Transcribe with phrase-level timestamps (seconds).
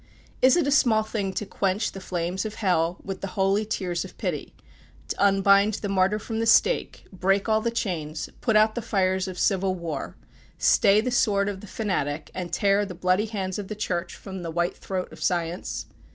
[0.41, 4.03] Is it a small thing to quench the flames of hell with the holy tears
[4.03, 4.55] of pity
[5.09, 9.27] to unbind the martyr from the stake break all the chains put out the fires
[9.27, 10.15] of civil war
[10.57, 14.41] stay the sword of the fanatic, and tear the bloody hands of the Church from
[14.41, 15.85] the white throat of Science?